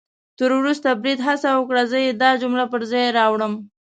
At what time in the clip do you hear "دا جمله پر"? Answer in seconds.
2.21-2.81